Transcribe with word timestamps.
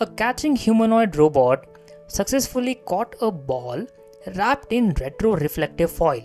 a 0.00 0.06
catching 0.06 0.56
humanoid 0.56 1.14
robot 1.14 1.66
successfully 2.08 2.74
caught 2.74 3.14
a 3.20 3.30
ball 3.30 3.86
wrapped 4.34 4.72
in 4.72 4.92
retroreflective 4.94 5.88
foil. 5.88 6.22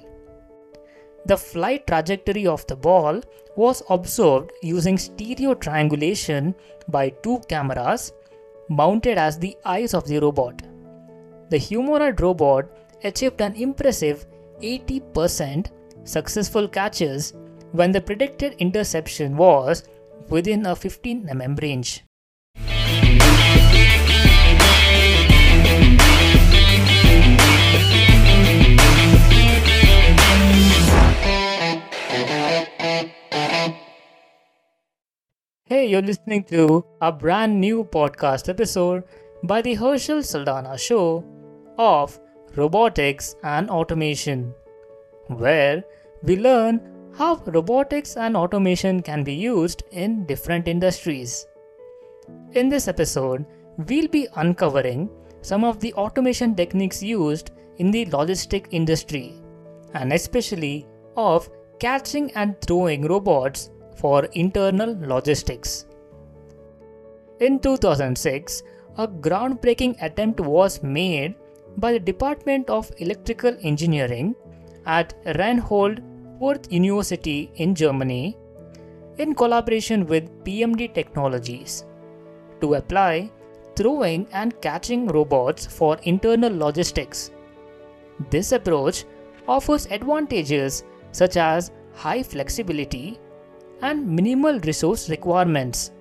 The 1.26 1.38
flight 1.38 1.86
trajectory 1.86 2.48
of 2.48 2.66
the 2.66 2.76
ball 2.76 3.22
was 3.56 3.84
observed 3.90 4.52
using 4.64 4.98
stereo 4.98 5.54
triangulation 5.54 6.56
by 6.88 7.10
two 7.10 7.40
cameras 7.48 8.12
mounted 8.70 9.20
as 9.20 9.38
the 9.38 9.56
eyes 9.66 9.94
of 9.94 10.08
the 10.08 10.20
robot. 10.20 10.64
The 11.50 11.58
humanoid 11.58 12.22
robot 12.22 12.66
achieved 13.04 13.40
an 13.40 13.56
impressive 13.56 14.26
80% 14.62 15.68
successful 16.06 16.68
catches 16.68 17.34
when 17.72 17.92
the 17.92 18.02
predicted 18.02 18.54
interception 18.54 19.38
was 19.38 19.84
within 20.30 20.66
a 20.66 20.76
15 20.76 21.28
mm 21.28 21.62
range. 21.62 22.04
Hey, 35.80 35.88
you're 35.88 36.02
listening 36.02 36.44
to 36.46 36.84
a 37.00 37.10
brand 37.10 37.58
new 37.58 37.86
podcast 37.86 38.50
episode 38.50 39.06
by 39.44 39.62
the 39.62 39.78
Herschelle 39.78 40.24
Saldanha 40.30 40.78
Show 40.78 41.24
of 41.78 42.20
Robotics 42.58 43.38
and 43.44 43.70
Automation, 43.70 44.54
where 45.28 45.82
we 46.22 46.36
learn 46.36 46.82
how 47.18 47.42
robotics 47.46 48.18
and 48.18 48.36
automation 48.36 49.02
can 49.02 49.24
be 49.24 49.34
used 49.34 49.84
in 49.92 50.26
different 50.26 50.68
industries. 50.68 51.48
In 52.52 52.68
this 52.68 52.90
episode, 52.90 53.46
we'll 53.88 54.10
be 54.10 54.28
uncovering 54.36 55.10
some 55.42 55.64
of 55.64 55.80
the 55.80 55.94
automation 55.94 56.56
techniques 56.56 57.02
used 57.02 57.52
in 57.78 57.90
the 57.90 58.06
logistic 58.08 58.66
industry, 58.72 59.42
and 59.94 60.12
especially 60.12 60.86
of 61.16 61.50
catching 61.80 62.32
and 62.34 62.60
throwing 62.60 63.08
robots 63.08 63.70
for 64.00 64.26
internal 64.44 64.96
logistics. 65.14 65.86
In 67.40 67.60
2006, 67.60 68.64
a 68.98 69.08
groundbreaking 69.08 69.96
attempt 70.02 70.40
was 70.40 70.82
made 70.84 71.36
by 71.78 71.94
the 71.94 72.00
Department 72.00 72.70
of 72.70 72.92
Electrical 72.98 73.56
Engineering 73.62 74.36
at 74.86 75.14
Reinhold 75.38 76.02
Würth 76.42 76.72
University 76.72 77.52
in 77.56 77.76
Germany 77.76 78.38
in 79.18 79.36
collaboration 79.36 80.06
with 80.06 80.30
PMD 80.44 80.94
Technologies 80.94 81.86
to 82.62 82.74
apply 82.76 83.32
throwing 83.76 84.28
and 84.34 84.60
catching 84.62 85.08
robots 85.08 85.66
for 85.66 85.98
internal 86.04 86.56
logistics. 86.56 87.32
This 88.30 88.52
approach 88.52 89.06
offers 89.48 89.86
advantages 89.88 90.84
such 91.12 91.38
as 91.38 91.72
high 91.94 92.22
flexibility 92.24 93.20
and 93.82 94.08
minimal 94.08 94.60
resource 94.62 95.10
requirements. 95.10 95.92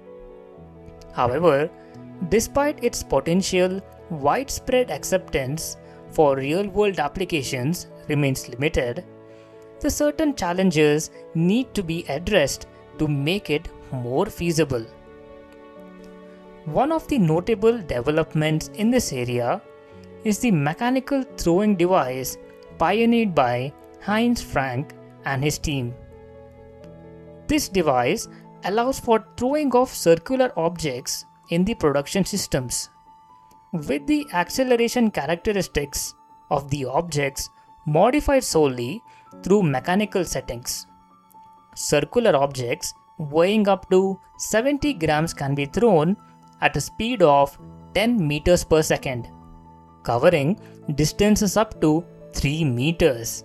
However, 1.13 1.71
despite 2.29 2.83
its 2.83 3.03
potential, 3.03 3.81
widespread 4.11 4.91
acceptance 4.91 5.77
for 6.11 6.37
real 6.37 6.69
world 6.69 6.99
applications 6.99 7.89
remains 8.09 8.49
limited. 8.49 9.05
The 9.81 9.91
certain 9.91 10.35
challenges 10.35 11.11
need 11.35 11.75
to 11.75 11.83
be 11.83 12.05
addressed 12.09 12.67
to 12.99 13.07
make 13.07 13.51
it 13.51 13.69
more 13.93 14.27
feasible. 14.27 14.85
One 16.65 16.93
of 16.93 17.07
the 17.09 17.19
notable 17.19 17.79
developments 17.79 18.69
in 18.75 18.91
this 18.91 19.13
area 19.13 19.63
is 20.25 20.39
the 20.41 20.51
mechanical 20.51 21.23
throwing 21.37 21.77
device 21.77 22.37
pioneered 22.77 23.35
by 23.35 23.73
Heinz 24.01 24.43
Frank 24.43 24.95
and 25.25 25.43
his 25.43 25.59
team. 25.59 25.95
This 27.49 27.69
device 27.69 28.29
allows 28.65 29.01
for 29.01 29.25
throwing 29.37 29.75
of 29.75 29.89
circular 29.89 30.53
objects 30.57 31.25
in 31.49 31.65
the 31.65 31.75
production 31.75 32.25
systems. 32.25 32.91
With 33.73 34.07
the 34.07 34.27
acceleration 34.35 35.11
characteristics 35.11 36.15
of 36.51 36.69
the 36.71 36.85
objects 36.85 37.49
modified 37.87 38.45
solely 38.45 39.03
through 39.43 39.63
mechanical 39.63 40.25
settings. 40.25 40.87
Circular 41.75 42.37
objects 42.37 42.93
weighing 43.19 43.67
up 43.67 43.89
to 43.91 44.21
70 44.39 44.95
grams 44.95 45.33
can 45.33 45.55
be 45.55 45.65
thrown 45.65 46.17
at 46.61 46.77
a 46.77 46.81
speed 46.81 47.23
of 47.23 47.59
10 47.95 48.27
meters 48.29 48.63
per 48.63 48.83
second, 48.83 49.29
covering 50.03 50.61
distances 50.95 51.57
up 51.57 51.81
to 51.81 52.05
3 52.35 52.65
meters. 52.65 53.45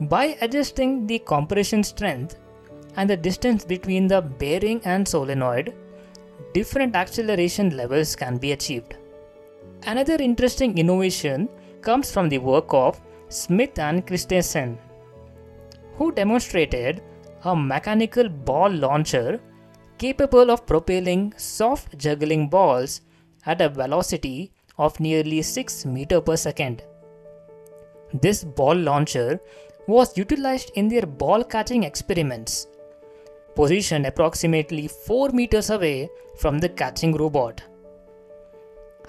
By 0.00 0.38
adjusting 0.40 1.06
the 1.06 1.18
compression 1.18 1.82
strength 1.82 2.36
and 2.98 3.08
the 3.08 3.16
distance 3.16 3.64
between 3.64 4.08
the 4.08 4.20
bearing 4.20 4.80
and 4.84 5.06
solenoid, 5.06 5.72
different 6.52 6.96
acceleration 6.96 7.76
levels 7.76 8.16
can 8.16 8.38
be 8.38 8.50
achieved. 8.52 8.96
Another 9.86 10.16
interesting 10.16 10.76
innovation 10.76 11.48
comes 11.80 12.10
from 12.10 12.28
the 12.28 12.38
work 12.38 12.74
of 12.74 13.00
Smith 13.28 13.78
and 13.78 14.04
Christensen, 14.04 14.78
who 15.96 16.10
demonstrated 16.10 17.00
a 17.44 17.54
mechanical 17.54 18.28
ball 18.28 18.68
launcher 18.68 19.40
capable 19.98 20.50
of 20.50 20.66
propelling 20.66 21.32
soft 21.36 21.96
juggling 21.96 22.48
balls 22.48 23.02
at 23.46 23.60
a 23.60 23.68
velocity 23.68 24.50
of 24.76 24.98
nearly 24.98 25.40
6 25.40 25.86
meter 25.86 26.20
per 26.20 26.36
second. 26.36 26.82
This 28.12 28.42
ball 28.42 28.74
launcher 28.74 29.40
was 29.86 30.18
utilized 30.18 30.72
in 30.74 30.88
their 30.88 31.06
ball 31.06 31.44
catching 31.44 31.84
experiments 31.84 32.66
positioned 33.58 34.06
approximately 34.06 34.86
4 34.86 35.30
meters 35.30 35.70
away 35.76 36.08
from 36.36 36.58
the 36.58 36.68
catching 36.80 37.14
robot. 37.20 37.62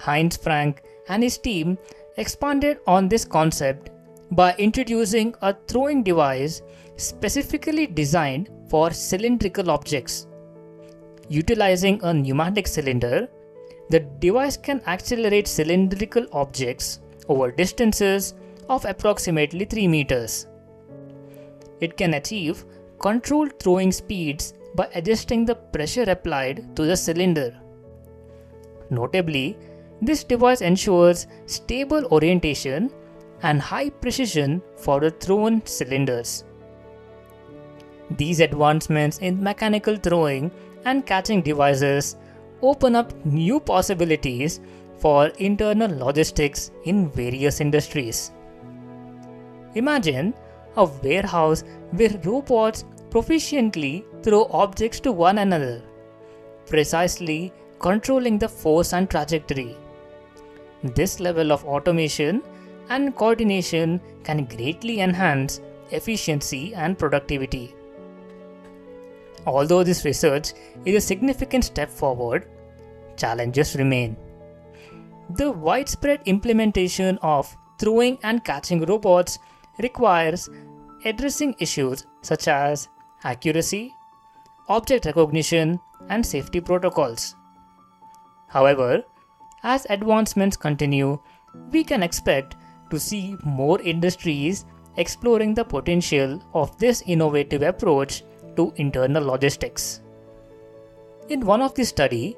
Heinz 0.00 0.36
Frank 0.36 0.82
and 1.08 1.22
his 1.22 1.38
team 1.38 1.78
expanded 2.16 2.78
on 2.86 3.08
this 3.08 3.24
concept 3.24 3.90
by 4.32 4.54
introducing 4.56 5.34
a 5.42 5.54
throwing 5.68 6.02
device 6.02 6.62
specifically 6.96 7.86
designed 7.86 8.50
for 8.68 8.90
cylindrical 8.90 9.70
objects. 9.70 10.26
Utilizing 11.28 12.00
a 12.02 12.12
pneumatic 12.12 12.66
cylinder, 12.66 13.28
the 13.90 14.00
device 14.24 14.56
can 14.56 14.82
accelerate 14.86 15.46
cylindrical 15.46 16.26
objects 16.32 17.00
over 17.28 17.50
distances 17.52 18.34
of 18.68 18.84
approximately 18.84 19.64
3 19.64 19.86
meters. 19.86 20.46
It 21.80 21.96
can 21.96 22.14
achieve 22.14 22.64
controlled 23.00 23.58
throwing 23.58 23.90
speeds 23.90 24.54
by 24.74 24.88
adjusting 24.94 25.44
the 25.44 25.54
pressure 25.54 26.04
applied 26.08 26.76
to 26.76 26.84
the 26.84 26.96
cylinder. 26.96 27.58
Notably, 28.90 29.56
this 30.02 30.22
device 30.22 30.60
ensures 30.60 31.26
stable 31.46 32.06
orientation 32.12 32.90
and 33.42 33.60
high 33.60 33.90
precision 33.90 34.62
for 34.76 35.00
the 35.00 35.10
thrown 35.10 35.64
cylinders. 35.66 36.44
These 38.16 38.40
advancements 38.40 39.18
in 39.18 39.42
mechanical 39.42 39.96
throwing 39.96 40.50
and 40.84 41.06
catching 41.06 41.42
devices 41.42 42.16
open 42.62 42.94
up 42.96 43.12
new 43.24 43.60
possibilities 43.60 44.60
for 44.98 45.28
internal 45.38 45.90
logistics 45.96 46.70
in 46.84 47.10
various 47.10 47.60
industries. 47.60 48.32
Imagine 49.74 50.34
a 50.76 50.84
warehouse 50.84 51.64
where 51.92 52.20
robots 52.24 52.84
proficiently 53.10 54.04
throw 54.22 54.44
objects 54.50 55.00
to 55.00 55.12
one 55.12 55.38
another, 55.38 55.82
precisely 56.66 57.52
controlling 57.78 58.38
the 58.38 58.48
force 58.48 58.92
and 58.92 59.10
trajectory. 59.10 59.76
This 60.82 61.20
level 61.20 61.52
of 61.52 61.64
automation 61.64 62.42
and 62.88 63.14
coordination 63.16 64.00
can 64.24 64.44
greatly 64.44 65.00
enhance 65.00 65.60
efficiency 65.90 66.74
and 66.74 66.98
productivity. 66.98 67.74
Although 69.46 69.82
this 69.82 70.04
research 70.04 70.52
is 70.84 70.94
a 70.96 71.00
significant 71.00 71.64
step 71.64 71.88
forward, 71.88 72.46
challenges 73.16 73.76
remain. 73.76 74.16
The 75.30 75.50
widespread 75.50 76.20
implementation 76.26 77.18
of 77.22 77.56
throwing 77.78 78.18
and 78.22 78.44
catching 78.44 78.84
robots 78.84 79.38
requires 79.82 80.48
addressing 81.04 81.54
issues 81.58 82.06
such 82.22 82.48
as 82.48 82.88
accuracy, 83.24 83.94
object 84.68 85.06
recognition, 85.06 85.80
and 86.08 86.24
safety 86.24 86.60
protocols. 86.60 87.34
However, 88.48 89.02
as 89.62 89.86
advancements 89.90 90.56
continue, 90.56 91.18
we 91.70 91.84
can 91.84 92.02
expect 92.02 92.56
to 92.90 92.98
see 92.98 93.36
more 93.44 93.80
industries 93.80 94.64
exploring 94.96 95.54
the 95.54 95.64
potential 95.64 96.42
of 96.54 96.76
this 96.78 97.02
innovative 97.06 97.62
approach 97.62 98.24
to 98.56 98.72
internal 98.76 99.24
logistics. 99.24 100.00
In 101.28 101.46
one 101.46 101.62
of 101.62 101.74
the 101.74 101.84
study, 101.84 102.36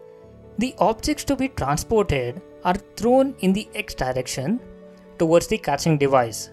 The 0.58 0.74
objects 0.78 1.24
to 1.24 1.36
be 1.36 1.48
transported 1.48 2.42
are 2.64 2.74
thrown 2.96 3.34
in 3.40 3.52
the 3.52 3.68
x 3.74 3.94
direction 3.94 4.60
towards 5.18 5.46
the 5.46 5.58
catching 5.58 5.96
device. 5.96 6.50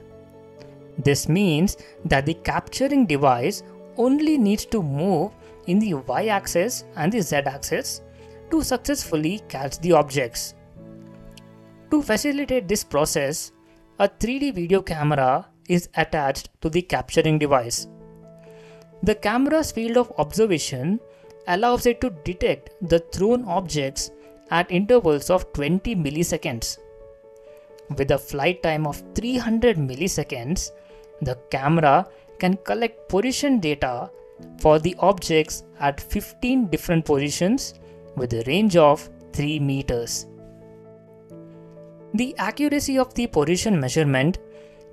This 1.00 1.30
means 1.30 1.78
that 2.06 2.26
the 2.26 2.34
capturing 2.34 3.06
device 3.06 3.64
only 3.98 4.38
needs 4.38 4.66
to 4.66 4.84
move 4.84 5.32
in 5.68 5.80
the 5.80 5.94
y 5.94 6.28
axis 6.28 6.84
and 6.96 7.12
the 7.12 7.22
z 7.22 7.38
axis 7.38 8.02
to 8.52 8.62
successfully 8.62 9.42
catch 9.48 9.80
the 9.80 9.94
objects. 9.94 10.56
To 11.92 12.02
facilitate 12.02 12.68
this 12.68 12.84
process, 12.84 13.52
a 13.98 14.08
3D 14.08 14.54
video 14.54 14.82
camera 14.82 15.48
is 15.68 15.90
attached 15.96 16.50
to 16.62 16.70
the 16.70 16.82
capturing 16.82 17.40
device. 17.40 17.88
The 19.04 19.16
camera's 19.16 19.72
field 19.72 19.98
of 19.98 20.12
observation 20.18 21.00
allows 21.48 21.86
it 21.86 22.02
to 22.02 22.10
detect 22.26 22.72
the 22.82 23.00
thrown 23.00 23.46
objects 23.46 24.12
at 24.52 24.72
intervals 24.72 25.30
of 25.30 25.52
20 25.54 25.96
milliseconds. 25.96 26.78
With 27.98 28.12
a 28.12 28.18
flight 28.18 28.62
time 28.62 28.86
of 28.86 29.02
300 29.16 29.78
milliseconds, 29.78 30.72
the 31.22 31.36
camera 31.50 32.08
can 32.40 32.58
collect 32.58 33.10
position 33.10 33.60
data 33.60 34.10
for 34.60 34.80
the 34.80 34.96
objects 35.00 35.64
at 35.80 36.00
15 36.00 36.68
different 36.68 37.06
positions 37.06 37.74
with 38.16 38.34
a 38.34 38.44
range 38.48 38.76
of 38.76 39.10
3 39.34 39.60
meters. 39.60 40.28
The 42.14 42.36
accuracy 42.38 42.98
of 42.98 43.14
the 43.14 43.28
position 43.28 43.80
measurement 43.80 44.40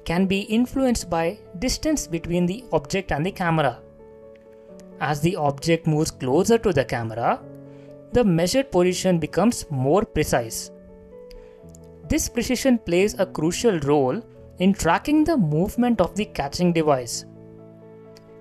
can 0.05 0.26
be 0.26 0.40
influenced 0.43 1.08
by 1.08 1.38
distance 1.58 2.06
between 2.06 2.46
the 2.46 2.64
object 2.73 3.11
and 3.12 3.25
the 3.25 3.32
camera. 3.32 3.81
As 5.00 5.20
the 5.20 5.37
object 5.37 5.87
moves 5.87 6.11
closer 6.11 6.58
to 6.58 6.73
the 6.73 6.84
camera, 6.84 7.40
the 8.12 8.25
measured 8.25 8.70
position 8.70 9.19
becomes 9.19 9.67
more 9.70 10.05
precise. 10.05 10.70
This 12.08 12.28
precision 12.28 12.78
plays 12.78 13.19
a 13.19 13.26
crucial 13.26 13.81
role 13.81 14.23
in 14.58 14.72
tracking 14.72 15.24
the 15.24 15.36
movement 15.36 16.00
of 16.00 16.14
the 16.14 16.24
catching 16.24 16.72
device. 16.72 17.24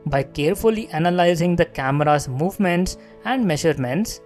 By 0.06 0.23
carefully 0.23 0.88
analyzing 0.89 1.56
the 1.56 1.65
camera's 1.65 2.27
movements 2.27 2.97
and 3.25 3.45
measurements, 3.45 4.21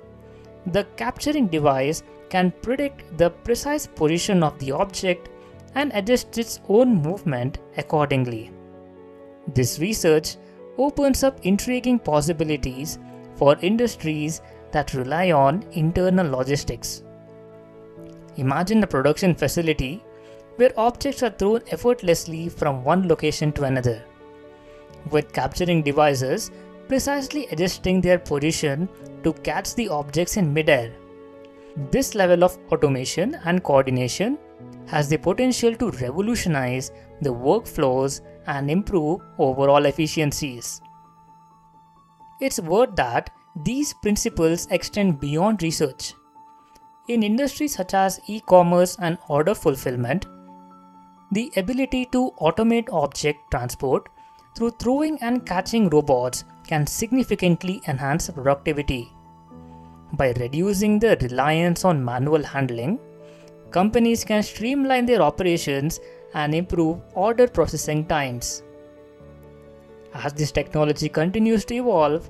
the 0.67 0.83
capturing 0.97 1.47
device 1.47 2.03
can 2.29 2.51
predict 2.61 3.17
the 3.17 3.29
precise 3.29 3.87
position 3.87 4.43
of 4.43 4.59
the 4.59 4.71
object 4.71 5.29
and 5.75 5.91
adjust 5.93 6.37
its 6.37 6.59
own 6.67 6.95
movement 6.95 7.59
accordingly. 7.77 8.51
This 9.53 9.79
research 9.79 10.35
opens 10.77 11.23
up 11.23 11.39
intriguing 11.43 11.99
possibilities 11.99 12.99
for 13.35 13.57
industries 13.61 14.41
that 14.71 14.93
rely 14.93 15.31
on 15.31 15.63
internal 15.71 16.29
logistics. 16.29 17.03
Imagine 18.35 18.83
a 18.83 18.87
production 18.87 19.33
facility 19.33 20.03
where 20.59 20.77
objects 20.77 21.23
are 21.23 21.29
thrown 21.29 21.61
effortlessly 21.71 22.49
from 22.49 22.83
one 22.83 23.07
location 23.07 23.51
to 23.53 23.63
another, 23.63 24.03
with 25.09 25.31
capturing 25.31 25.81
devices 25.81 26.51
precisely 26.89 27.45
adjusting 27.51 28.01
their 28.01 28.19
position 28.19 28.89
to 29.23 29.31
catch 29.33 29.75
the 29.75 29.87
objects 29.87 30.37
in 30.37 30.53
midair. 30.53 30.91
This 31.91 32.13
level 32.15 32.43
of 32.43 32.57
automation 32.71 33.35
and 33.45 33.63
coordination 33.63 34.37
has 34.87 35.07
the 35.07 35.17
potential 35.17 35.75
to 35.75 35.91
revolutionize 35.91 36.91
the 37.21 37.29
workflows 37.29 38.21
and 38.47 38.71
improve 38.71 39.21
overall 39.37 39.85
efficiencies. 39.85 40.81
It's 42.41 42.59
worth 42.59 42.95
that 42.95 43.29
these 43.63 43.93
principles 44.01 44.67
extend 44.71 45.19
beyond 45.19 45.61
research. 45.61 46.13
In 47.07 47.23
industries 47.23 47.75
such 47.75 47.93
as 47.93 48.19
e 48.27 48.41
commerce 48.41 48.97
and 48.99 49.17
order 49.29 49.55
fulfillment, 49.55 50.25
the 51.31 51.51
ability 51.57 52.05
to 52.05 52.31
automate 52.41 52.91
object 52.91 53.39
transport 53.51 54.09
through 54.55 54.71
throwing 54.71 55.21
and 55.21 55.45
catching 55.45 55.89
robots 55.89 56.43
can 56.67 56.87
significantly 56.87 57.81
enhance 57.87 58.29
productivity. 58.29 59.11
By 60.13 60.31
reducing 60.31 60.97
the 60.97 61.17
reliance 61.21 61.85
on 61.85 62.03
manual 62.03 62.43
handling, 62.43 62.99
companies 63.69 64.23
can 64.25 64.41
streamline 64.41 65.05
their 65.05 65.21
operations 65.21 65.99
and 66.33 66.55
improve 66.55 66.99
order 67.13 67.47
processing 67.47 68.05
times. 68.07 68.63
As 70.15 70.33
this 70.33 70.51
technology 70.51 71.09
continues 71.09 71.63
to 71.65 71.75
evolve, 71.75 72.27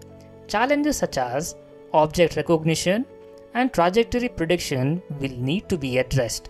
challenges 0.48 0.98
such 0.98 1.18
as 1.18 1.56
object 1.94 2.36
recognition 2.36 3.06
and 3.54 3.74
trajectory 3.74 4.28
prediction 4.28 5.02
will 5.20 5.36
need 5.38 5.70
to 5.70 5.78
be 5.78 5.98
addressed. 6.00 6.50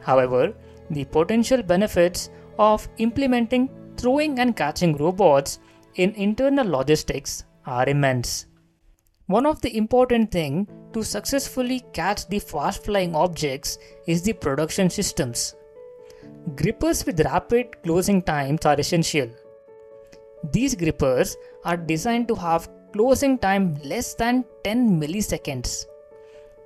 However, 0.00 0.54
the 0.90 1.04
potential 1.04 1.62
benefits 1.62 2.30
of 2.58 2.88
implementing 2.98 3.68
throwing 3.96 4.38
and 4.38 4.56
catching 4.56 4.96
robots 4.96 5.58
in 5.96 6.12
internal 6.12 6.66
logistics 6.66 7.44
are 7.66 7.88
immense. 7.88 8.46
One 9.26 9.46
of 9.46 9.60
the 9.62 9.76
important 9.76 10.30
thing 10.30 10.68
to 10.92 11.02
successfully 11.02 11.82
catch 11.92 12.28
the 12.28 12.38
fast 12.38 12.84
flying 12.84 13.14
objects 13.14 13.78
is 14.06 14.22
the 14.22 14.34
production 14.34 14.90
systems. 14.90 15.54
Grippers 16.56 17.06
with 17.06 17.20
rapid 17.20 17.82
closing 17.82 18.20
times 18.20 18.66
are 18.66 18.78
essential. 18.78 19.30
These 20.52 20.74
grippers 20.74 21.36
are 21.64 21.76
designed 21.76 22.28
to 22.28 22.34
have 22.34 22.68
closing 22.92 23.38
time 23.38 23.76
less 23.82 24.14
than 24.14 24.44
10 24.62 25.00
milliseconds, 25.00 25.86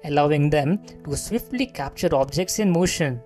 allowing 0.04 0.50
them 0.50 0.82
to 1.04 1.16
swiftly 1.16 1.66
capture 1.66 2.14
objects 2.14 2.58
in 2.58 2.72
motion. 2.72 3.22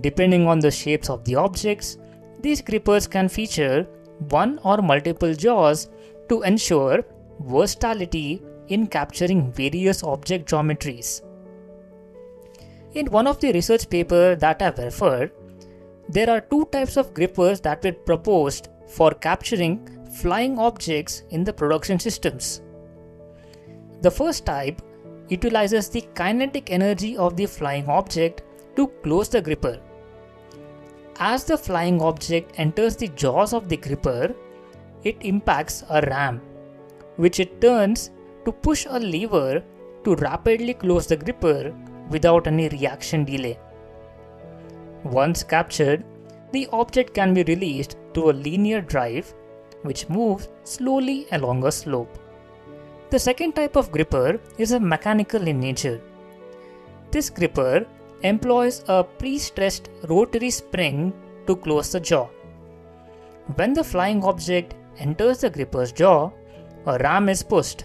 Depending 0.00 0.46
on 0.48 0.58
the 0.58 0.70
shapes 0.70 1.08
of 1.08 1.24
the 1.24 1.36
objects, 1.36 1.98
these 2.40 2.60
grippers 2.60 3.06
can 3.06 3.28
feature 3.28 3.86
one 4.30 4.58
or 4.64 4.78
multiple 4.78 5.34
jaws 5.34 5.88
to 6.28 6.42
ensure 6.42 7.04
versatility 7.40 8.42
in 8.68 8.86
capturing 8.86 9.52
various 9.52 10.02
object 10.02 10.48
geometries. 10.50 11.22
In 12.94 13.06
one 13.06 13.26
of 13.26 13.40
the 13.40 13.52
research 13.52 13.88
papers 13.88 14.38
that 14.38 14.62
I've 14.62 14.78
referred, 14.78 15.32
there 16.08 16.30
are 16.30 16.40
two 16.40 16.66
types 16.66 16.96
of 16.96 17.14
grippers 17.14 17.60
that 17.60 17.82
were 17.82 17.92
proposed 17.92 18.68
for 18.86 19.10
capturing 19.10 19.88
flying 20.20 20.58
objects 20.58 21.22
in 21.30 21.44
the 21.44 21.52
production 21.52 21.98
systems. 21.98 22.62
The 24.02 24.10
first 24.10 24.44
type 24.44 24.82
utilizes 25.28 25.88
the 25.88 26.02
kinetic 26.14 26.70
energy 26.70 27.16
of 27.16 27.36
the 27.36 27.46
flying 27.46 27.88
object 27.88 28.42
to 28.76 28.88
close 29.02 29.28
the 29.28 29.40
gripper. 29.40 29.80
As 31.18 31.44
the 31.44 31.56
flying 31.56 32.02
object 32.02 32.58
enters 32.58 32.96
the 32.96 33.08
jaws 33.08 33.52
of 33.52 33.68
the 33.68 33.76
gripper, 33.76 34.34
it 35.04 35.16
impacts 35.20 35.84
a 35.88 36.00
ram 36.02 36.40
which 37.16 37.38
it 37.38 37.60
turns 37.60 38.10
to 38.44 38.50
push 38.50 38.86
a 38.88 38.98
lever 38.98 39.62
to 40.02 40.16
rapidly 40.16 40.74
close 40.74 41.06
the 41.06 41.16
gripper 41.16 41.72
without 42.10 42.48
any 42.48 42.68
reaction 42.68 43.24
delay. 43.24 43.58
Once 45.04 45.44
captured, 45.44 46.04
the 46.52 46.68
object 46.72 47.14
can 47.14 47.32
be 47.32 47.44
released 47.44 47.96
to 48.14 48.30
a 48.30 48.32
linear 48.32 48.80
drive 48.80 49.32
which 49.82 50.08
moves 50.08 50.48
slowly 50.64 51.26
along 51.32 51.64
a 51.64 51.70
slope. 51.70 52.18
The 53.10 53.18
second 53.18 53.54
type 53.54 53.76
of 53.76 53.92
gripper 53.92 54.40
is 54.58 54.72
a 54.72 54.80
mechanical 54.80 55.46
in 55.46 55.60
nature. 55.60 56.00
This 57.12 57.30
gripper 57.30 57.86
employs 58.24 58.82
a 58.88 59.04
pre-stressed 59.04 59.88
rotary 60.08 60.50
spring 60.50 61.10
hmm? 61.10 61.46
to 61.46 61.56
close 61.56 61.92
the 61.92 62.00
jaw. 62.00 62.26
When 63.56 63.74
the 63.74 63.84
flying 63.84 64.24
object 64.24 64.74
enters 64.98 65.38
the 65.38 65.50
gripper's 65.50 65.92
jaw, 65.92 66.30
a 66.86 66.98
ram 66.98 67.28
is 67.28 67.42
pushed, 67.42 67.84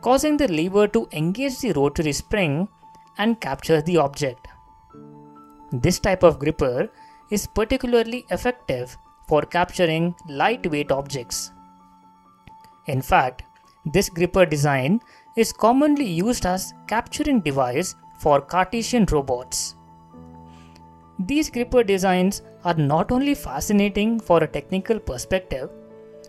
causing 0.00 0.36
the 0.36 0.48
lever 0.48 0.86
to 0.88 1.08
engage 1.12 1.58
the 1.58 1.72
rotary 1.72 2.12
spring 2.12 2.68
and 3.18 3.40
capture 3.40 3.82
the 3.82 3.96
object. 3.96 4.46
This 5.72 5.98
type 5.98 6.22
of 6.22 6.38
gripper 6.38 6.88
is 7.30 7.46
particularly 7.46 8.24
effective 8.30 8.96
for 9.28 9.42
capturing 9.42 10.14
lightweight 10.28 10.92
objects. 10.92 11.50
In 12.86 13.02
fact, 13.02 13.42
this 13.84 14.08
gripper 14.08 14.46
design 14.46 15.00
is 15.36 15.52
commonly 15.52 16.06
used 16.06 16.46
as 16.46 16.72
capturing 16.86 17.40
device 17.40 17.96
for 18.18 18.40
Cartesian 18.40 19.06
robots. 19.10 19.74
These 21.18 21.50
gripper 21.50 21.82
designs 21.82 22.42
are 22.64 22.74
not 22.74 23.10
only 23.10 23.34
fascinating 23.34 24.20
for 24.20 24.42
a 24.42 24.48
technical 24.48 24.98
perspective, 24.98 25.70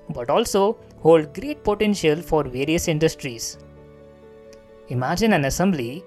but 0.10 0.30
also 0.30 0.78
hold 1.02 1.34
great 1.34 1.64
potential 1.64 2.22
for 2.22 2.44
various 2.44 2.88
industries. 2.88 3.58
Imagine 4.90 5.34
an 5.34 5.46
assembly 5.46 6.04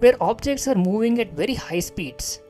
where 0.00 0.20
objects 0.20 0.66
are 0.66 0.74
moving 0.74 1.20
at 1.20 1.32
very 1.32 1.54
high 1.54 1.78
speeds 1.78 2.40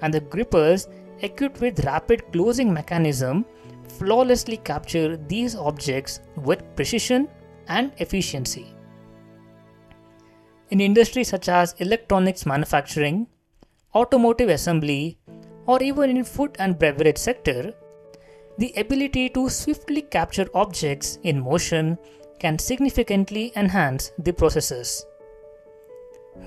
and 0.00 0.14
the 0.14 0.20
grippers 0.20 0.88
equipped 1.20 1.60
with 1.60 1.84
rapid 1.84 2.32
closing 2.32 2.72
mechanism 2.72 3.44
flawlessly 3.98 4.56
capture 4.58 5.16
these 5.16 5.54
objects 5.54 6.20
with 6.36 6.64
precision 6.76 7.28
and 7.68 7.92
efficiency. 7.98 8.66
In 10.70 10.80
industries 10.80 11.28
such 11.28 11.48
as 11.48 11.74
electronics 11.78 12.46
manufacturing, 12.46 13.26
automotive 13.94 14.48
assembly, 14.48 15.18
or 15.66 15.82
even 15.82 16.16
in 16.16 16.24
food 16.24 16.56
and 16.58 16.78
beverage 16.78 17.18
sector, 17.18 17.74
the 18.58 18.72
ability 18.76 19.28
to 19.30 19.48
swiftly 19.48 20.02
capture 20.02 20.46
objects 20.54 21.18
in 21.22 21.40
motion 21.40 21.96
can 22.38 22.58
significantly 22.58 23.52
enhance 23.56 24.12
the 24.18 24.32
processes. 24.32 25.04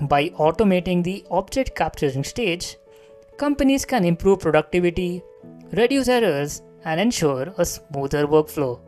By 0.02 0.30
automating 0.30 1.04
the 1.04 1.24
object 1.30 1.74
capturing 1.74 2.24
stage, 2.24 2.76
companies 3.36 3.84
can 3.84 4.04
improve 4.04 4.40
productivity, 4.40 5.22
reduce 5.72 6.08
errors, 6.08 6.62
and 6.84 7.00
ensure 7.00 7.54
a 7.58 7.64
smoother 7.64 8.26
workflow. 8.26 8.80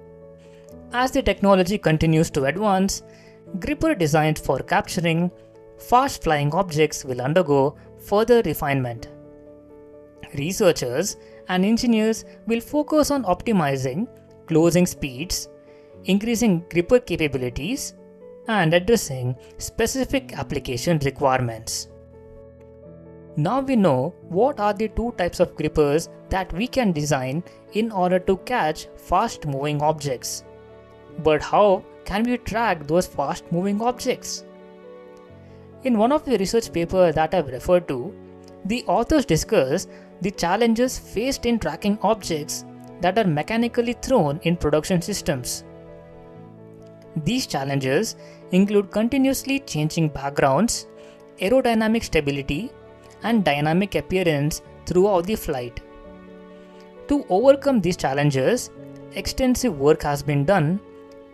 As 0.93 1.11
the 1.11 1.23
technology 1.23 1.79
continues 1.79 2.31
to 2.31 2.45
advance, 2.45 3.03
gripper 3.61 3.95
designed 3.95 4.39
for 4.39 4.59
capturing 4.59 5.31
fast 5.79 6.23
flying 6.23 6.53
objects 6.55 7.05
will 7.05 7.21
undergo 7.21 7.77
further 7.99 8.43
refinement. 8.43 9.09
Researchers 10.35 11.17
and 11.49 11.65
engineers 11.65 12.25
will 12.47 12.61
focus 12.61 13.11
on 13.11 13.25
optimizing 13.25 14.09
closing 14.47 14.87
speeds, 14.87 15.49
increasing 16.05 16.65
gripper 16.71 16.99
capabilities, 16.99 17.95
and 18.49 18.75
addressing 18.75 19.35
specific 19.59 20.33
application 20.39 20.99
requirements. 21.05 21.89
Now 23.37 23.61
we 23.61 23.75
know 23.75 24.15
what 24.29 24.61
are 24.61 24.75
the 24.75 24.89
two 24.89 25.13
types 25.19 25.41
of 25.41 25.57
grippers 25.57 26.09
that 26.29 26.53
we 26.53 26.67
can 26.67 26.93
design 26.93 27.43
in 27.73 27.91
order 27.91 28.19
to 28.19 28.37
catch 28.39 28.87
fast 28.97 29.47
moving 29.47 29.83
objects. 29.83 30.45
But 31.19 31.43
how 31.43 31.85
can 32.05 32.23
we 32.25 32.39
track 32.39 32.87
those 32.87 33.07
fast 33.07 33.51
moving 33.51 33.81
objects? 33.81 34.45
In 35.85 35.99
one 35.99 36.13
of 36.13 36.25
the 36.25 36.39
research 36.39 36.73
papers 36.73 37.15
that 37.15 37.35
I've 37.35 37.49
referred 37.49 37.89
to, 37.89 38.15
the 38.65 38.85
authors 38.87 39.27
discuss 39.27 39.87
the 40.21 40.31
challenges 40.31 40.99
faced 40.99 41.45
in 41.45 41.59
tracking 41.59 41.99
objects 42.03 42.65
that 43.01 43.19
are 43.19 43.27
mechanically 43.27 43.95
thrown 43.95 44.41
in 44.45 44.57
production 44.57 45.03
systems. 45.03 45.65
These 47.25 47.47
challenges 47.47 48.17
include 48.53 48.91
continuously 48.91 49.61
changing 49.61 50.09
backgrounds, 50.09 50.87
aerodynamic 51.39 52.05
stability, 52.05 52.71
and 53.23 53.45
dynamic 53.45 53.95
appearance 53.95 54.63
throughout 54.87 55.27
the 55.27 55.35
flight. 55.35 55.81
To 57.09 57.25
overcome 57.29 57.81
these 57.81 57.97
challenges, 57.97 58.71
extensive 59.15 59.79
work 59.79 60.03
has 60.03 60.23
been 60.23 60.45
done, 60.45 60.81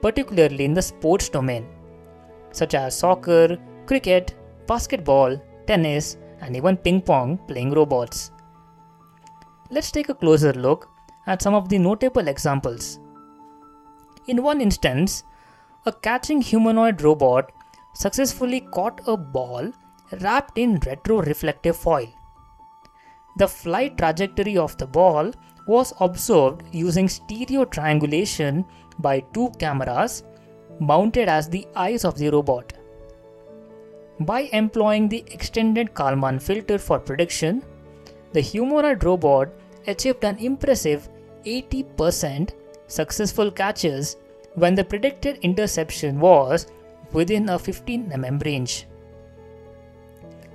particularly 0.02 0.64
in 0.64 0.74
the 0.74 0.82
sports 0.82 1.28
domain, 1.28 1.66
such 2.52 2.74
as 2.74 2.98
soccer, 2.98 3.58
cricket, 3.86 4.34
basketball, 4.66 5.40
tennis, 5.66 6.16
and 6.40 6.56
even 6.56 6.76
ping 6.76 7.00
pong 7.00 7.38
playing 7.46 7.70
robots. 7.72 8.30
Let's 9.70 9.92
take 9.92 10.08
a 10.08 10.14
closer 10.14 10.52
look 10.52 10.88
at 11.26 11.42
some 11.42 11.54
of 11.54 11.68
the 11.68 11.78
notable 11.78 12.28
examples. 12.28 12.98
In 14.26 14.42
one 14.42 14.60
instance, 14.60 15.24
a 15.86 15.92
catching 15.92 16.40
humanoid 16.40 17.02
robot 17.02 17.52
successfully 17.94 18.60
caught 18.60 19.00
a 19.06 19.16
ball 19.16 19.72
wrapped 20.20 20.58
in 20.58 20.78
retroreflective 20.80 21.76
foil. 21.76 22.08
The 23.36 23.48
flight 23.48 23.96
trajectory 23.96 24.56
of 24.56 24.76
the 24.76 24.86
ball 24.86 25.32
was 25.66 25.92
observed 26.00 26.62
using 26.72 27.08
stereo 27.08 27.64
triangulation 27.64 28.64
by 29.00 29.20
two 29.34 29.50
cameras 29.58 30.22
mounted 30.78 31.28
as 31.28 31.48
the 31.48 31.66
eyes 31.74 32.04
of 32.04 32.16
the 32.18 32.30
robot. 32.30 32.72
By 34.20 34.40
employing 34.52 35.08
the 35.08 35.24
extended 35.28 35.94
Kalman 35.94 36.38
filter 36.38 36.78
for 36.78 36.98
prediction, 36.98 37.62
the 38.32 38.40
humanoid 38.40 39.02
robot 39.04 39.48
achieved 39.86 40.24
an 40.24 40.36
impressive 40.38 41.08
80% 41.44 42.50
successful 42.86 43.50
catches 43.50 44.16
when 44.54 44.74
the 44.74 44.84
predicted 44.84 45.38
interception 45.38 46.20
was 46.20 46.66
within 47.12 47.48
a 47.48 47.58
15 47.58 48.10
mm 48.10 48.44
range. 48.44 48.86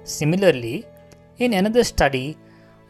Similarly, 0.03 0.85
in 1.39 1.53
another 1.53 1.83
study, 1.83 2.37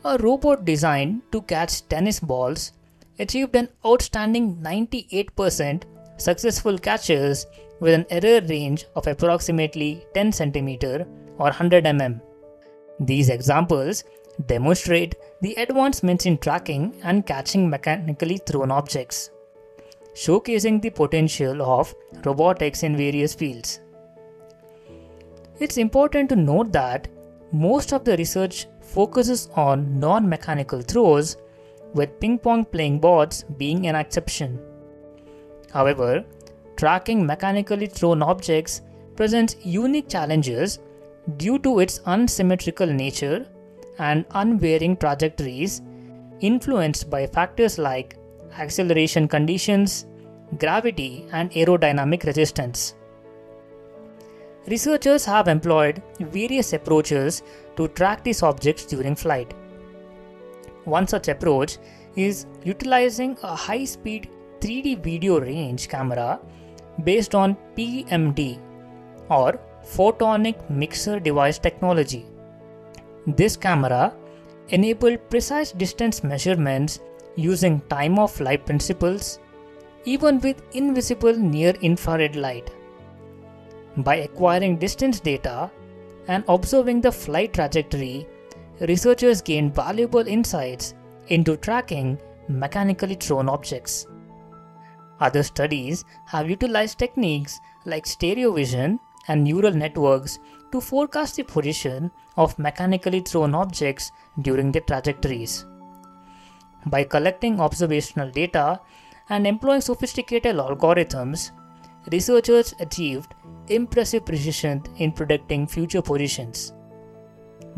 a 0.03 0.17
robot 0.17 0.65
designed 0.65 1.21
to 1.31 1.41
catch 1.41 1.87
tennis 1.87 2.19
balls 2.19 2.73
achieved 3.19 3.55
an 3.55 3.69
outstanding 3.85 4.57
98% 4.57 5.83
successful 6.17 6.77
catches 6.77 7.45
with 7.79 7.93
an 7.93 8.05
error 8.09 8.41
range 8.47 8.85
of 8.95 9.07
approximately 9.07 10.05
10 10.13 10.31
cm 10.31 11.05
or 11.37 11.45
100 11.45 11.83
mm. 11.83 12.21
These 12.99 13.29
examples 13.29 14.03
demonstrate 14.47 15.15
the 15.41 15.53
advancements 15.55 16.25
in 16.25 16.37
tracking 16.37 16.95
and 17.03 17.25
catching 17.25 17.69
mechanically 17.69 18.37
thrown 18.37 18.71
objects 18.71 19.29
showcasing 20.15 20.81
the 20.81 20.89
potential 20.89 21.61
of 21.61 21.93
robotics 22.23 22.83
in 22.83 22.95
various 22.95 23.33
fields. 23.33 23.81
It's 25.59 25.77
important 25.77 26.29
to 26.29 26.35
note 26.35 26.71
that 26.71 27.07
most 27.51 27.93
of 27.93 28.05
the 28.05 28.17
research 28.17 28.67
focuses 28.81 29.49
on 29.55 29.99
non 29.99 30.27
mechanical 30.27 30.81
throws, 30.81 31.37
with 31.95 32.19
ping 32.19 32.37
pong 32.37 32.65
playing 32.65 32.99
boards 32.99 33.43
being 33.57 33.87
an 33.87 33.95
exception. 33.95 34.59
However, 35.73 36.23
tracking 36.75 37.25
mechanically 37.25 37.87
thrown 37.87 38.21
objects 38.21 38.81
presents 39.15 39.55
unique 39.63 40.09
challenges 40.09 40.79
due 41.37 41.57
to 41.59 41.79
its 41.79 42.01
unsymmetrical 42.05 42.87
nature 42.87 43.45
and 43.97 44.25
unvarying 44.31 44.97
trajectories 44.97 45.81
influenced 46.41 47.09
by 47.09 47.25
factors 47.25 47.77
like 47.77 48.17
acceleration 48.57 49.27
conditions, 49.27 50.05
gravity, 50.59 51.25
and 51.31 51.51
aerodynamic 51.51 52.25
resistance. 52.25 52.95
Researchers 54.67 55.25
have 55.25 55.47
employed 55.47 56.01
various 56.19 56.73
approaches 56.73 57.43
to 57.77 57.87
track 57.89 58.23
these 58.23 58.41
objects 58.43 58.85
during 58.85 59.15
flight. 59.15 59.53
One 60.85 61.07
such 61.07 61.27
approach 61.27 61.77
is 62.15 62.45
utilizing 62.63 63.37
a 63.43 63.55
high 63.55 63.85
speed 63.85 64.29
3D 64.59 65.03
video 65.03 65.39
range 65.39 65.89
camera 65.89 66.39
based 67.03 67.35
on 67.35 67.57
PMD 67.75 68.59
or 69.29 69.59
photonic 69.83 70.69
mixer 70.69 71.19
device 71.19 71.59
technology. 71.59 72.25
This 73.27 73.57
camera 73.57 74.13
enabled 74.69 75.29
precise 75.29 75.71
distance 75.71 76.23
measurements 76.23 76.99
using 77.35 77.81
time 77.89 78.17
of 78.17 78.31
flight 78.31 78.65
principles, 78.65 79.39
even 80.05 80.39
with 80.39 80.61
invisible 80.73 81.35
near 81.35 81.71
infrared 81.81 82.35
light. 82.35 82.71
By 83.97 84.15
acquiring 84.17 84.77
distance 84.77 85.19
data 85.19 85.71
and 86.27 86.43
observing 86.47 87.01
the 87.01 87.11
flight 87.11 87.53
trajectory, 87.53 88.27
researchers 88.81 89.41
gained 89.41 89.73
valuable 89.73 90.27
insights 90.27 90.93
into 91.27 91.57
tracking 91.57 92.19
mechanically 92.47 93.15
thrown 93.15 93.49
objects. 93.49 94.07
Other 95.19 95.43
studies 95.43 96.03
have 96.25 96.49
utilized 96.49 96.99
techniques 96.99 97.59
like 97.85 98.05
stereo 98.05 98.51
vision 98.51 98.99
and 99.27 99.43
neural 99.43 99.71
networks 99.71 100.39
to 100.71 100.81
forecast 100.81 101.37
the 101.37 101.43
position 101.43 102.11
of 102.35 102.59
mechanically 102.59 103.21
thrown 103.21 103.55
objects 103.55 104.11
during 104.41 104.71
their 104.71 104.81
trajectories. 104.81 105.65
By 106.85 107.05
collecting 107.05 107.59
observational 107.59 108.29
data 108.29 108.81
and 109.29 109.47
employing 109.47 109.81
sophisticated 109.81 110.57
algorithms, 110.57 111.51
researchers 112.11 112.75
achieved 112.79 113.33
impressive 113.69 114.25
precision 114.25 114.83
in 114.97 115.11
predicting 115.11 115.65
future 115.65 116.01
positions. 116.01 116.74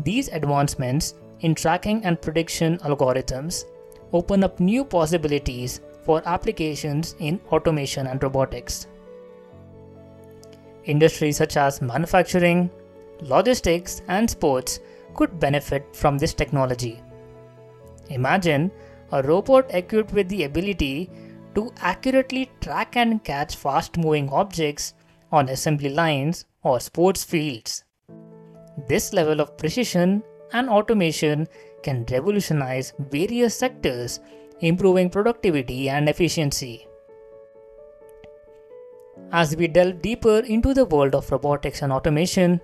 These 0.00 0.28
advancements 0.28 1.14
in 1.40 1.54
tracking 1.54 2.04
and 2.04 2.20
prediction 2.20 2.78
algorithms 2.78 3.64
open 4.12 4.44
up 4.44 4.60
new 4.60 4.84
possibilities 4.84 5.80
for 6.04 6.22
applications 6.26 7.14
in 7.18 7.40
automation 7.50 8.06
and 8.06 8.22
robotics. 8.22 8.86
Industries 10.84 11.36
such 11.36 11.56
as 11.56 11.82
manufacturing, 11.82 12.70
logistics, 13.20 14.02
and 14.08 14.30
sports 14.30 14.80
could 15.14 15.38
benefit 15.38 15.94
from 15.94 16.16
this 16.16 16.32
technology. 16.32 17.02
Imagine 18.08 18.70
a 19.12 19.22
robot 19.22 19.66
equipped 19.74 20.12
with 20.12 20.28
the 20.28 20.44
ability 20.44 21.10
to 21.54 21.72
accurately 21.80 22.50
track 22.60 22.96
and 22.96 23.22
catch 23.24 23.56
fast 23.56 23.98
moving 23.98 24.30
objects 24.30 24.94
on 25.32 25.48
assembly 25.48 25.90
lines 25.90 26.46
or 26.62 26.80
sports 26.80 27.24
fields. 27.24 27.84
This 28.88 29.12
level 29.12 29.40
of 29.40 29.56
precision 29.56 30.22
and 30.52 30.68
automation 30.70 31.46
can 31.82 32.06
revolutionize 32.10 32.94
various 33.10 33.54
sectors, 33.54 34.20
improving 34.60 35.10
productivity 35.10 35.90
and 35.90 36.08
efficiency. 36.08 36.86
As 39.30 39.54
we 39.56 39.68
delve 39.68 40.00
deeper 40.00 40.38
into 40.38 40.72
the 40.72 40.86
world 40.86 41.14
of 41.14 41.30
robotics 41.30 41.82
and 41.82 41.92
automation, 41.92 42.60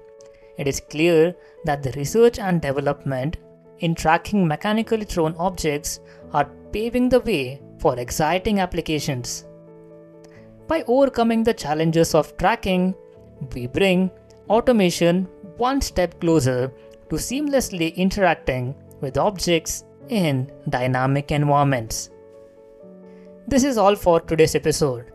it 0.57 0.67
is 0.67 0.81
clear 0.81 1.35
that 1.65 1.83
the 1.83 1.93
research 1.93 2.39
and 2.39 2.63
development 2.63 3.37
in 3.81 3.95
tracking 3.95 4.47
mechanically 4.47 5.05
thrown 5.05 5.35
objects 5.37 6.01
are 6.33 6.51
paving 6.73 7.11
the 7.11 7.21
way 7.21 7.61
for 7.79 7.99
exciting 7.99 8.61
applications. 8.61 9.45
By 10.69 10.85
overcoming 10.87 11.43
the 11.43 11.53
challenges 11.53 12.15
of 12.15 12.35
tracking, 12.39 12.95
we 13.55 13.67
bring 13.67 14.11
automation 14.49 15.29
one 15.57 15.81
step 15.81 16.21
closer 16.21 16.73
to 17.11 17.17
seamlessly 17.17 17.95
interacting 17.97 18.75
with 19.01 19.19
objects 19.19 19.85
in 20.09 20.51
dynamic 20.69 21.31
environments. 21.31 22.11
This 23.47 23.65
is 23.65 23.79
all 23.79 23.95
for 23.95 24.21
today's 24.21 24.55
episode. 24.55 25.13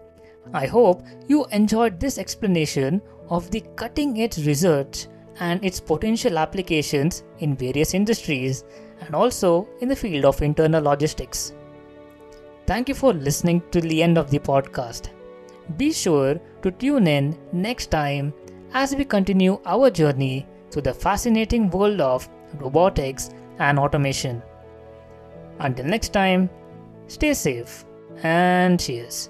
I 0.53 0.65
hope 0.65 1.03
you 1.27 1.45
enjoyed 1.51 1.99
this 1.99 2.17
explanation 2.17 3.01
of 3.29 3.51
the 3.51 3.63
cutting 3.75 4.21
edge 4.21 4.45
research 4.45 5.07
and 5.39 5.63
its 5.63 5.79
potential 5.79 6.37
applications 6.37 7.23
in 7.39 7.55
various 7.55 7.93
industries 7.93 8.63
and 9.01 9.15
also 9.15 9.67
in 9.81 9.87
the 9.87 9.95
field 9.95 10.25
of 10.25 10.41
internal 10.41 10.83
logistics. 10.83 11.53
Thank 12.65 12.89
you 12.89 12.95
for 12.95 13.13
listening 13.13 13.63
to 13.71 13.81
the 13.81 14.03
end 14.03 14.17
of 14.17 14.29
the 14.29 14.39
podcast. 14.39 15.09
Be 15.77 15.91
sure 15.91 16.39
to 16.61 16.71
tune 16.71 17.07
in 17.07 17.37
next 17.51 17.87
time 17.87 18.33
as 18.73 18.95
we 18.95 19.05
continue 19.05 19.59
our 19.65 19.89
journey 19.89 20.45
through 20.71 20.83
the 20.83 20.93
fascinating 20.93 21.69
world 21.69 22.01
of 22.01 22.29
robotics 22.55 23.31
and 23.59 23.79
automation. 23.79 24.41
Until 25.59 25.85
next 25.85 26.13
time, 26.13 26.49
stay 27.07 27.33
safe 27.33 27.85
and 28.23 28.79
cheers. 28.79 29.29